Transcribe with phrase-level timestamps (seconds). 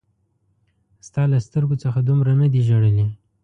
[1.07, 3.05] ستا له سترګو څخه دومره نه دي ژړلي